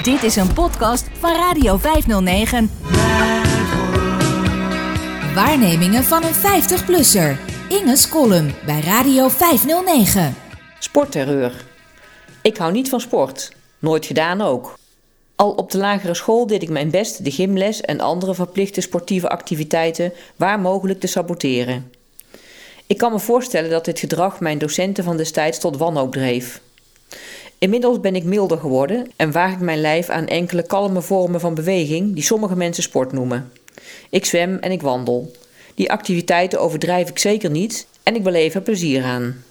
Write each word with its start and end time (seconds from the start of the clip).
Dit 0.00 0.22
is 0.22 0.36
een 0.36 0.52
podcast 0.52 1.06
van 1.18 1.36
Radio 1.36 1.76
509. 1.76 2.70
Waarnemingen 5.34 6.04
van 6.04 6.22
een 6.22 6.34
50-plusser. 6.34 7.36
Inge's 7.68 8.08
column 8.08 8.54
bij 8.66 8.80
Radio 8.80 9.28
509. 9.28 10.34
Sportterreur. 10.78 11.64
Ik 12.42 12.56
hou 12.56 12.72
niet 12.72 12.88
van 12.88 13.00
sport. 13.00 13.52
Nooit 13.78 14.06
gedaan 14.06 14.40
ook. 14.40 14.78
Al 15.36 15.50
op 15.50 15.70
de 15.70 15.78
lagere 15.78 16.14
school 16.14 16.46
deed 16.46 16.62
ik 16.62 16.70
mijn 16.70 16.90
best 16.90 17.24
de 17.24 17.30
gymles 17.30 17.80
en 17.80 18.00
andere 18.00 18.34
verplichte 18.34 18.80
sportieve 18.80 19.28
activiteiten 19.28 20.12
waar 20.36 20.60
mogelijk 20.60 21.00
te 21.00 21.06
saboteren. 21.06 21.92
Ik 22.86 22.98
kan 22.98 23.12
me 23.12 23.18
voorstellen 23.18 23.70
dat 23.70 23.84
dit 23.84 23.98
gedrag 23.98 24.40
mijn 24.40 24.58
docenten 24.58 25.04
van 25.04 25.16
destijds 25.16 25.58
tot 25.58 25.76
wanhoop 25.76 26.12
dreef. 26.12 26.60
Inmiddels 27.62 28.00
ben 28.00 28.14
ik 28.14 28.24
milder 28.24 28.58
geworden 28.58 29.06
en 29.16 29.32
waag 29.32 29.52
ik 29.52 29.60
mijn 29.60 29.80
lijf 29.80 30.08
aan 30.08 30.26
enkele 30.26 30.66
kalme 30.66 31.02
vormen 31.02 31.40
van 31.40 31.54
beweging 31.54 32.14
die 32.14 32.22
sommige 32.22 32.56
mensen 32.56 32.82
sport 32.82 33.12
noemen. 33.12 33.52
Ik 34.10 34.24
zwem 34.24 34.58
en 34.60 34.70
ik 34.70 34.82
wandel. 34.82 35.32
Die 35.74 35.90
activiteiten 35.90 36.60
overdrijf 36.60 37.08
ik 37.08 37.18
zeker 37.18 37.50
niet 37.50 37.86
en 38.02 38.14
ik 38.14 38.22
beleef 38.22 38.54
er 38.54 38.60
plezier 38.60 39.04
aan. 39.04 39.44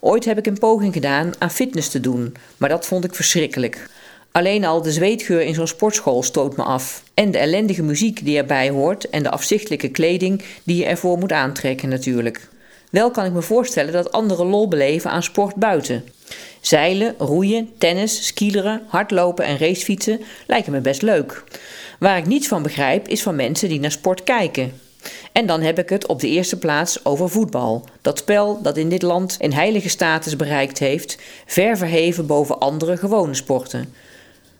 Ooit 0.00 0.24
heb 0.24 0.38
ik 0.38 0.46
een 0.46 0.58
poging 0.58 0.92
gedaan 0.92 1.32
aan 1.38 1.50
fitness 1.50 1.88
te 1.88 2.00
doen, 2.00 2.34
maar 2.56 2.68
dat 2.68 2.86
vond 2.86 3.04
ik 3.04 3.14
verschrikkelijk. 3.14 3.88
Alleen 4.32 4.64
al 4.64 4.82
de 4.82 4.92
zweetgeur 4.92 5.40
in 5.40 5.54
zo'n 5.54 5.66
sportschool 5.66 6.22
stoot 6.22 6.56
me 6.56 6.62
af. 6.62 7.02
En 7.14 7.30
de 7.30 7.38
ellendige 7.38 7.82
muziek 7.82 8.24
die 8.24 8.36
erbij 8.36 8.70
hoort 8.70 9.10
en 9.10 9.22
de 9.22 9.30
afzichtelijke 9.30 9.88
kleding 9.88 10.42
die 10.64 10.76
je 10.76 10.86
ervoor 10.86 11.18
moet 11.18 11.32
aantrekken 11.32 11.88
natuurlijk. 11.88 12.48
Wel 12.94 13.10
kan 13.10 13.24
ik 13.24 13.32
me 13.32 13.42
voorstellen 13.42 13.92
dat 13.92 14.12
anderen 14.12 14.46
lol 14.46 14.68
beleven 14.68 15.10
aan 15.10 15.22
sport 15.22 15.54
buiten. 15.54 16.04
Zeilen, 16.60 17.14
roeien, 17.18 17.72
tennis, 17.78 18.26
skileren, 18.26 18.82
hardlopen 18.86 19.44
en 19.44 19.58
racefietsen 19.58 20.20
lijken 20.46 20.72
me 20.72 20.80
best 20.80 21.02
leuk. 21.02 21.44
Waar 21.98 22.18
ik 22.18 22.26
niets 22.26 22.48
van 22.48 22.62
begrijp 22.62 23.08
is 23.08 23.22
van 23.22 23.36
mensen 23.36 23.68
die 23.68 23.80
naar 23.80 23.90
sport 23.90 24.22
kijken. 24.22 24.80
En 25.32 25.46
dan 25.46 25.60
heb 25.60 25.78
ik 25.78 25.88
het 25.88 26.06
op 26.06 26.20
de 26.20 26.28
eerste 26.28 26.58
plaats 26.58 27.04
over 27.04 27.28
voetbal. 27.30 27.84
Dat 28.02 28.18
spel 28.18 28.62
dat 28.62 28.76
in 28.76 28.88
dit 28.88 29.02
land 29.02 29.36
een 29.38 29.54
heilige 29.54 29.88
status 29.88 30.36
bereikt 30.36 30.78
heeft, 30.78 31.18
ver 31.46 31.76
verheven 31.76 32.26
boven 32.26 32.58
andere 32.58 32.96
gewone 32.96 33.34
sporten. 33.34 33.94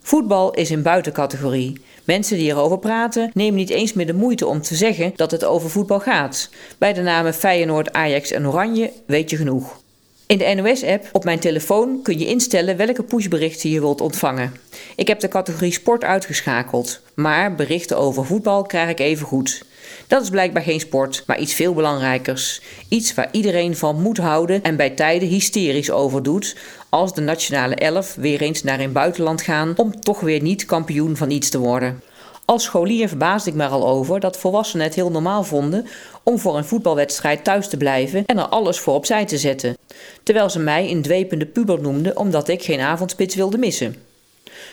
Voetbal 0.07 0.55
is 0.55 0.71
een 0.71 0.83
buitencategorie. 0.83 1.81
Mensen 2.05 2.37
die 2.37 2.51
erover 2.51 2.79
praten 2.79 3.31
nemen 3.35 3.55
niet 3.55 3.71
eens 3.71 3.93
meer 3.93 4.07
de 4.07 4.15
moeite 4.15 4.47
om 4.47 4.63
te 4.63 4.75
zeggen 4.75 5.13
dat 5.17 5.31
het 5.31 5.45
over 5.45 5.71
voetbal 5.71 6.01
gaat. 6.01 6.51
Bij 6.79 6.93
de 6.93 7.03
namen 7.03 7.35
Feyenoord, 7.35 7.93
Ajax 7.93 8.31
en 8.31 8.47
Oranje 8.47 8.91
weet 9.07 9.31
je 9.31 9.37
genoeg. 9.37 9.81
In 10.27 10.39
de 10.39 10.55
NOS-app 10.55 11.09
op 11.13 11.25
mijn 11.25 11.39
telefoon 11.39 12.03
kun 12.03 12.19
je 12.19 12.27
instellen 12.27 12.77
welke 12.77 13.03
pushberichten 13.03 13.71
je 13.71 13.81
wilt 13.81 14.01
ontvangen. 14.01 14.53
Ik 14.97 15.09
heb 15.09 15.21
de 15.21 15.29
categorie 15.29 15.73
sport 15.73 16.05
uitgeschakeld, 16.05 17.01
maar 17.15 17.55
berichten 17.55 17.99
over 17.99 18.25
voetbal 18.25 18.63
krijg 18.63 18.91
ik 18.91 19.01
even 19.01 19.27
goed. 19.27 19.65
Dat 20.07 20.23
is 20.23 20.29
blijkbaar 20.31 20.63
geen 20.63 20.81
sport, 20.81 21.23
maar 21.27 21.39
iets 21.39 21.55
veel 21.55 21.75
belangrijkers. 21.75 22.61
Iets 22.89 23.15
waar 23.15 23.29
iedereen 23.31 23.77
van 23.77 24.03
moet 24.03 24.19
houden 24.19 24.63
en 24.63 24.77
bij 24.77 24.91
tijden 24.91 25.29
hysterisch 25.29 25.91
over 25.91 26.23
doet, 26.23 26.57
als 26.89 27.15
de 27.15 27.21
nationale 27.21 27.75
elf 27.75 28.15
weer 28.15 28.41
eens 28.41 28.63
naar 28.63 28.81
een 28.81 28.93
buitenland 28.93 29.43
gaan 29.43 29.73
om 29.77 30.01
toch 30.01 30.21
weer 30.21 30.43
niet 30.43 30.65
kampioen 30.65 31.17
van 31.17 31.31
iets 31.31 31.51
te 31.51 31.59
worden. 31.59 32.03
Als 32.45 32.65
scholier 32.65 33.09
verbaasde 33.09 33.51
ik 33.51 33.57
me 33.57 33.67
al 33.67 33.87
over 33.87 34.21
dat 34.21 34.37
volwassenen 34.37 34.87
het 34.87 34.95
heel 34.95 35.11
normaal 35.11 35.45
vonden 35.45 35.87
om 36.23 36.39
voor 36.39 36.57
een 36.57 36.65
voetbalwedstrijd 36.65 37.45
thuis 37.45 37.69
te 37.69 37.77
blijven 37.77 38.25
en 38.27 38.39
er 38.39 38.45
alles 38.45 38.79
voor 38.79 38.95
opzij 38.95 39.25
te 39.25 39.39
zetten, 39.39 39.77
terwijl 40.23 40.51
ze 40.51 40.59
mij 40.59 40.91
een 40.91 41.03
dwepende 41.03 41.47
puber 41.47 41.81
noemden 41.81 42.17
omdat 42.17 42.49
ik 42.49 42.63
geen 42.63 42.81
avondspits 42.81 43.35
wilde 43.35 43.59
missen. 43.59 43.97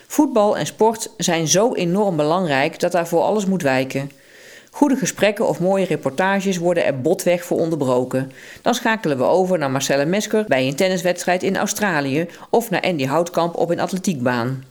Voetbal 0.08 0.58
en 0.58 0.66
sport 0.66 1.10
zijn 1.18 1.48
zo 1.48 1.74
enorm 1.74 2.16
belangrijk 2.16 2.80
dat 2.80 2.92
daarvoor 2.92 3.22
alles 3.22 3.46
moet 3.46 3.62
wijken. 3.62 4.12
Goede 4.74 4.96
gesprekken 4.96 5.48
of 5.48 5.60
mooie 5.60 5.86
reportages 5.86 6.58
worden 6.58 6.86
er 6.86 7.02
botweg 7.02 7.44
voor 7.44 7.60
onderbroken. 7.60 8.32
Dan 8.62 8.74
schakelen 8.74 9.18
we 9.18 9.24
over 9.24 9.58
naar 9.58 9.72
Marcelle 9.72 10.06
Mesker 10.06 10.46
bij 10.48 10.68
een 10.68 10.76
tenniswedstrijd 10.76 11.44
in 11.44 11.58
Australië 11.58 12.28
of 12.50 12.70
naar 12.70 12.82
Andy 12.82 13.06
Houtkamp 13.06 13.56
op 13.56 13.70
een 13.70 13.80
atletiekbaan. 13.80 14.64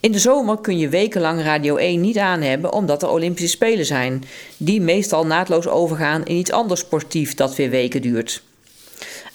In 0.00 0.12
de 0.12 0.18
zomer 0.18 0.58
kun 0.58 0.78
je 0.78 0.88
wekenlang 0.88 1.42
Radio 1.42 1.76
1 1.76 2.00
niet 2.00 2.18
aan 2.18 2.40
hebben 2.40 2.72
omdat 2.72 3.02
er 3.02 3.08
Olympische 3.08 3.48
Spelen 3.48 3.86
zijn, 3.86 4.24
die 4.56 4.80
meestal 4.80 5.26
naadloos 5.26 5.66
overgaan 5.66 6.24
in 6.24 6.36
iets 6.36 6.52
anders 6.52 6.80
sportief 6.80 7.34
dat 7.34 7.56
weer 7.56 7.70
weken 7.70 8.02
duurt. 8.02 8.42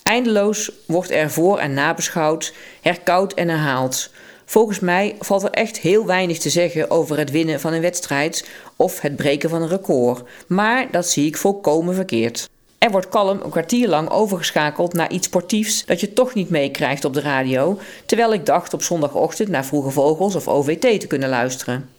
Eindeloos 0.04 0.72
wordt 0.86 1.12
er 1.12 1.32
voor 1.32 1.60
en 1.60 1.74
nabeschouwd, 1.74 2.54
herkoud 2.82 3.34
en 3.34 3.50
herhaald. 3.50 4.10
Volgens 4.50 4.80
mij 4.80 5.16
valt 5.20 5.44
er 5.44 5.50
echt 5.50 5.80
heel 5.80 6.06
weinig 6.06 6.38
te 6.38 6.50
zeggen 6.50 6.92
over 6.92 7.18
het 7.18 7.32
winnen 7.32 7.60
van 7.60 7.74
een 7.74 7.82
wedstrijd 7.82 8.48
of 8.76 9.00
het 9.00 9.16
breken 9.16 9.50
van 9.50 9.62
een 9.62 9.68
record, 9.68 10.24
maar 10.48 10.88
dat 10.92 11.10
zie 11.10 11.26
ik 11.26 11.38
volkomen 11.38 11.96
verkeerd. 11.96 12.50
Er 12.78 12.92
wordt 12.92 13.10
kalm 13.10 13.40
een 13.44 13.50
kwartier 13.50 13.88
lang 13.88 14.10
overgeschakeld 14.10 14.94
naar 14.94 15.12
iets 15.12 15.28
sportiefs 15.28 15.86
dat 15.86 16.00
je 16.00 16.14
toch 16.14 16.34
niet 16.34 16.50
meekrijgt 16.50 17.06
op 17.06 17.14
de 17.14 17.22
radio, 17.22 17.80
terwijl 18.06 18.34
ik 18.34 18.46
dacht 18.46 18.74
op 18.74 18.84
zondagochtend 18.84 19.50
naar 19.50 19.66
Vroege 19.66 19.90
Vogels 19.90 20.36
of 20.36 20.48
OVT 20.48 21.00
te 21.00 21.08
kunnen 21.08 21.30
luisteren. 21.30 21.90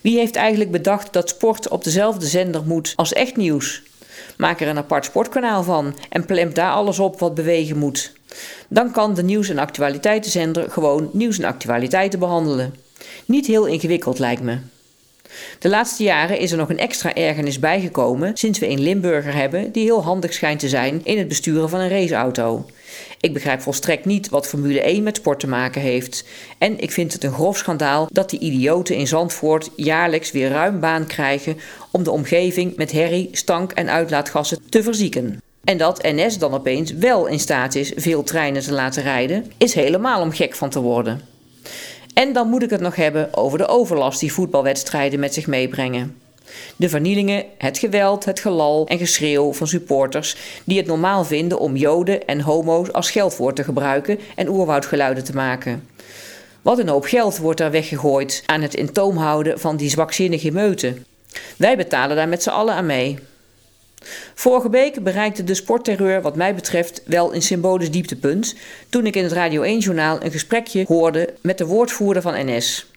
Wie 0.00 0.18
heeft 0.18 0.36
eigenlijk 0.36 0.70
bedacht 0.70 1.12
dat 1.12 1.28
sport 1.28 1.68
op 1.68 1.84
dezelfde 1.84 2.26
zender 2.26 2.62
moet 2.64 2.92
als 2.96 3.12
echt 3.12 3.36
nieuws? 3.36 3.82
Maak 4.38 4.60
er 4.60 4.68
een 4.68 4.78
apart 4.78 5.04
sportkanaal 5.04 5.62
van 5.62 5.94
en 6.08 6.26
plemp 6.26 6.54
daar 6.54 6.72
alles 6.72 6.98
op 6.98 7.18
wat 7.18 7.34
bewegen 7.34 7.76
moet. 7.76 8.12
Dan 8.68 8.90
kan 8.90 9.14
de 9.14 9.22
nieuws- 9.22 9.48
en 9.48 9.58
actualiteitenzender 9.58 10.70
gewoon 10.70 11.10
nieuws 11.12 11.38
en 11.38 11.44
actualiteiten 11.44 12.18
behandelen. 12.18 12.74
Niet 13.24 13.46
heel 13.46 13.66
ingewikkeld 13.66 14.18
lijkt 14.18 14.42
me. 14.42 14.58
De 15.58 15.68
laatste 15.68 16.02
jaren 16.02 16.38
is 16.38 16.50
er 16.50 16.58
nog 16.58 16.70
een 16.70 16.78
extra 16.78 17.14
ergernis 17.14 17.58
bijgekomen 17.58 18.36
sinds 18.36 18.58
we 18.58 18.68
een 18.68 18.80
Limburger 18.80 19.34
hebben 19.34 19.72
die 19.72 19.84
heel 19.84 20.02
handig 20.02 20.32
schijnt 20.32 20.60
te 20.60 20.68
zijn 20.68 21.00
in 21.04 21.18
het 21.18 21.28
besturen 21.28 21.68
van 21.68 21.80
een 21.80 21.88
raceauto. 21.88 22.66
Ik 23.20 23.32
begrijp 23.32 23.60
volstrekt 23.60 24.04
niet 24.04 24.28
wat 24.28 24.46
Formule 24.46 24.80
1 24.80 25.02
met 25.02 25.16
sport 25.16 25.40
te 25.40 25.48
maken 25.48 25.80
heeft. 25.80 26.24
En 26.58 26.78
ik 26.80 26.90
vind 26.90 27.12
het 27.12 27.24
een 27.24 27.32
grof 27.32 27.56
schandaal 27.56 28.08
dat 28.12 28.30
die 28.30 28.40
idioten 28.40 28.96
in 28.96 29.06
Zandvoort 29.06 29.70
jaarlijks 29.76 30.32
weer 30.32 30.50
ruim 30.50 30.80
baan 30.80 31.06
krijgen 31.06 31.56
om 31.90 32.02
de 32.02 32.10
omgeving 32.10 32.76
met 32.76 32.92
herrie, 32.92 33.28
stank 33.32 33.72
en 33.72 33.90
uitlaatgassen 33.90 34.58
te 34.68 34.82
verzieken. 34.82 35.42
En 35.64 35.78
dat 35.78 36.02
NS 36.02 36.38
dan 36.38 36.54
opeens 36.54 36.92
wel 36.92 37.26
in 37.26 37.40
staat 37.40 37.74
is 37.74 37.92
veel 37.96 38.22
treinen 38.22 38.62
te 38.62 38.72
laten 38.72 39.02
rijden, 39.02 39.52
is 39.56 39.74
helemaal 39.74 40.20
om 40.20 40.32
gek 40.32 40.54
van 40.54 40.70
te 40.70 40.80
worden. 40.80 41.20
En 42.14 42.32
dan 42.32 42.48
moet 42.48 42.62
ik 42.62 42.70
het 42.70 42.80
nog 42.80 42.96
hebben 42.96 43.36
over 43.36 43.58
de 43.58 43.66
overlast 43.66 44.20
die 44.20 44.32
voetbalwedstrijden 44.32 45.20
met 45.20 45.34
zich 45.34 45.46
meebrengen. 45.46 46.16
De 46.76 46.88
vernielingen, 46.88 47.44
het 47.58 47.78
geweld, 47.78 48.24
het 48.24 48.40
gelal 48.40 48.86
en 48.86 48.98
geschreeuw 48.98 49.52
van 49.52 49.66
supporters 49.66 50.36
die 50.64 50.78
het 50.78 50.86
normaal 50.86 51.24
vinden 51.24 51.58
om 51.58 51.76
joden 51.76 52.26
en 52.26 52.40
homo's 52.40 52.92
als 52.92 53.10
geldwoord 53.10 53.56
te 53.56 53.64
gebruiken 53.64 54.18
en 54.34 54.48
oerwoudgeluiden 54.48 55.24
te 55.24 55.34
maken. 55.34 55.88
Wat 56.62 56.78
een 56.78 56.88
hoop 56.88 57.04
geld 57.04 57.38
wordt 57.38 57.58
daar 57.58 57.70
weggegooid 57.70 58.42
aan 58.46 58.62
het 58.62 58.74
in 58.74 58.92
toom 58.92 59.16
houden 59.16 59.60
van 59.60 59.76
die 59.76 59.90
zwakzinnige 59.90 60.50
meuten. 60.50 61.04
Wij 61.56 61.76
betalen 61.76 62.16
daar 62.16 62.28
met 62.28 62.42
z'n 62.42 62.48
allen 62.48 62.74
aan 62.74 62.86
mee. 62.86 63.18
Vorige 64.34 64.70
week 64.70 65.02
bereikte 65.02 65.44
de 65.44 65.54
sportterreur 65.54 66.22
wat 66.22 66.36
mij 66.36 66.54
betreft 66.54 67.02
wel 67.04 67.34
een 67.34 67.42
symbolisch 67.42 67.90
dieptepunt 67.90 68.54
toen 68.88 69.06
ik 69.06 69.16
in 69.16 69.22
het 69.22 69.32
Radio 69.32 69.62
1-journaal 69.62 70.22
een 70.22 70.30
gesprekje 70.30 70.84
hoorde 70.86 71.34
met 71.40 71.58
de 71.58 71.66
woordvoerder 71.66 72.22
van 72.22 72.46
NS. 72.46 72.87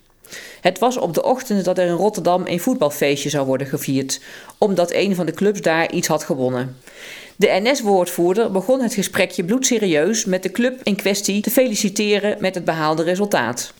Het 0.62 0.80
was 0.80 0.98
op 0.98 1.14
de 1.14 1.24
ochtend 1.24 1.66
dat 1.66 1.78
er 1.78 1.88
in 1.88 1.94
Rotterdam 1.94 2.42
een 2.46 2.60
voetbalfeestje 2.60 3.30
zou 3.30 3.46
worden 3.46 3.68
gevierd, 3.68 4.20
omdat 4.58 4.94
een 4.94 5.16
van 5.16 5.26
de 5.26 5.34
clubs 5.34 5.62
daar 5.62 5.92
iets 5.92 6.08
had 6.08 6.24
gewonnen. 6.24 6.78
De 7.36 7.60
NS-woordvoerder 7.64 8.52
begon 8.52 8.82
het 8.82 8.94
gesprekje 8.94 9.44
bloedserieus 9.44 10.26
met 10.26 10.44
de 10.44 10.52
club 10.52 10.80
in 10.84 10.96
kwestie 10.96 11.42
te 11.42 11.50
feliciteren 11.50 12.38
met 12.40 12.56
het 12.56 12.66
behaalde 12.66 13.04
resultaat. 13.04 13.74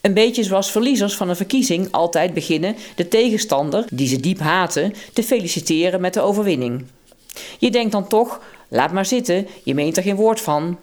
Een 0.00 0.14
beetje 0.14 0.44
zoals 0.44 0.70
verliezers 0.70 1.16
van 1.16 1.28
een 1.28 1.36
verkiezing 1.36 1.88
altijd 1.90 2.34
beginnen 2.34 2.76
de 2.96 3.08
tegenstander, 3.08 3.84
die 3.92 4.08
ze 4.08 4.20
diep 4.20 4.38
haten, 4.38 4.94
te 5.12 5.22
feliciteren 5.22 6.00
met 6.00 6.14
de 6.14 6.20
overwinning. 6.20 6.84
Je 7.58 7.70
denkt 7.70 7.92
dan 7.92 8.08
toch, 8.08 8.40
laat 8.68 8.92
maar 8.92 9.06
zitten, 9.06 9.46
je 9.62 9.74
meent 9.74 9.96
er 9.96 10.02
geen 10.02 10.16
woord 10.16 10.40
van. 10.40 10.78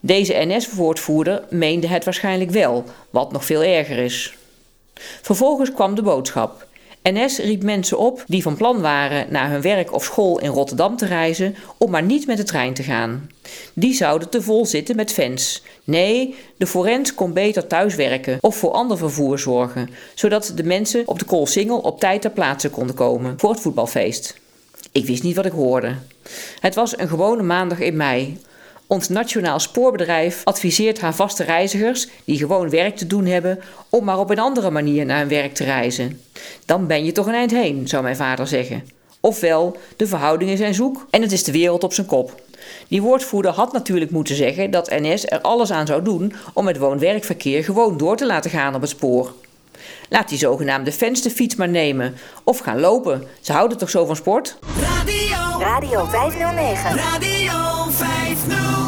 Deze 0.00 0.34
NS-woordvoerder 0.46 1.44
meende 1.50 1.86
het 1.86 2.04
waarschijnlijk 2.04 2.50
wel, 2.50 2.84
wat 3.10 3.32
nog 3.32 3.44
veel 3.44 3.62
erger 3.62 3.98
is. 3.98 4.34
Vervolgens 5.22 5.72
kwam 5.72 5.94
de 5.94 6.02
boodschap. 6.02 6.66
NS 7.02 7.38
riep 7.38 7.62
mensen 7.62 7.98
op 7.98 8.24
die 8.26 8.42
van 8.42 8.56
plan 8.56 8.80
waren 8.80 9.26
naar 9.30 9.50
hun 9.50 9.60
werk 9.60 9.92
of 9.92 10.04
school 10.04 10.40
in 10.40 10.50
Rotterdam 10.50 10.96
te 10.96 11.06
reizen 11.06 11.54
om 11.78 11.90
maar 11.90 12.02
niet 12.02 12.26
met 12.26 12.36
de 12.36 12.42
trein 12.42 12.74
te 12.74 12.82
gaan. 12.82 13.30
Die 13.72 13.94
zouden 13.94 14.28
te 14.28 14.42
vol 14.42 14.66
zitten 14.66 14.96
met 14.96 15.12
fans. 15.12 15.62
Nee, 15.84 16.34
de 16.56 16.66
forens 16.66 17.14
kon 17.14 17.32
beter 17.32 17.66
thuiswerken 17.66 18.38
of 18.40 18.56
voor 18.56 18.70
ander 18.70 18.98
vervoer 18.98 19.38
zorgen, 19.38 19.90
zodat 20.14 20.52
de 20.54 20.64
mensen 20.64 21.02
op 21.06 21.18
de 21.18 21.24
Koolsingel 21.24 21.78
op 21.78 22.00
tijd 22.00 22.22
ter 22.22 22.30
plaatse 22.30 22.70
konden 22.70 22.94
komen 22.94 23.34
voor 23.36 23.50
het 23.50 23.60
voetbalfeest. 23.60 24.40
Ik 24.92 25.06
wist 25.06 25.22
niet 25.22 25.36
wat 25.36 25.46
ik 25.46 25.52
hoorde. 25.52 25.94
Het 26.60 26.74
was 26.74 26.98
een 26.98 27.08
gewone 27.08 27.42
maandag 27.42 27.78
in 27.78 27.96
mei. 27.96 28.38
Ons 28.86 29.08
Nationaal 29.08 29.60
Spoorbedrijf 29.60 30.40
adviseert 30.44 31.00
haar 31.00 31.14
vaste 31.14 31.44
reizigers, 31.44 32.08
die 32.24 32.38
gewoon 32.38 32.70
werk 32.70 32.96
te 32.96 33.06
doen 33.06 33.26
hebben, 33.26 33.60
om 33.88 34.04
maar 34.04 34.18
op 34.18 34.30
een 34.30 34.38
andere 34.38 34.70
manier 34.70 35.06
naar 35.06 35.18
hun 35.18 35.28
werk 35.28 35.54
te 35.54 35.64
reizen. 35.64 36.20
Dan 36.64 36.86
ben 36.86 37.04
je 37.04 37.12
toch 37.12 37.26
een 37.26 37.34
eind 37.34 37.50
heen, 37.50 37.88
zou 37.88 38.02
mijn 38.02 38.16
vader 38.16 38.46
zeggen. 38.46 38.88
Ofwel, 39.20 39.76
de 39.96 40.06
verhoudingen 40.06 40.56
zijn 40.56 40.74
zoek 40.74 41.06
en 41.10 41.22
het 41.22 41.32
is 41.32 41.44
de 41.44 41.52
wereld 41.52 41.84
op 41.84 41.92
zijn 41.92 42.06
kop. 42.06 42.42
Die 42.88 43.02
woordvoerder 43.02 43.50
had 43.50 43.72
natuurlijk 43.72 44.10
moeten 44.10 44.34
zeggen 44.34 44.70
dat 44.70 44.90
NS 44.90 45.26
er 45.26 45.40
alles 45.40 45.70
aan 45.70 45.86
zou 45.86 46.02
doen 46.02 46.32
om 46.52 46.66
het 46.66 46.78
woon-werkverkeer 46.78 47.64
gewoon 47.64 47.96
door 47.96 48.16
te 48.16 48.26
laten 48.26 48.50
gaan 48.50 48.74
op 48.74 48.80
het 48.80 48.90
spoor. 48.90 49.32
Laat 50.08 50.28
die 50.28 50.38
zogenaamde 50.38 50.92
vensterfiets 50.92 51.54
maar 51.54 51.68
nemen. 51.68 52.14
Of 52.44 52.58
gaan 52.58 52.80
lopen. 52.80 53.24
Ze 53.40 53.52
houden 53.52 53.78
toch 53.78 53.90
zo 53.90 54.04
van 54.04 54.16
sport? 54.16 54.58
Radio, 54.80 55.58
Radio 55.58 56.04
509. 56.06 56.96
Radio 56.96 57.52
509. 57.90 58.23
snow. 58.44 58.83